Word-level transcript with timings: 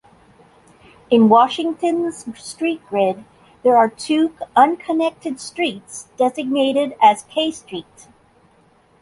In 1.11 1.29
Washington's 1.29 2.25
street 2.43 2.81
grid 2.89 3.23
there 3.61 3.77
are 3.77 3.87
two 3.87 4.35
unconnected 4.55 5.39
streets 5.39 6.07
designated 6.17 6.95
as 7.03 7.21
K 7.29 7.51
Street. 7.51 8.07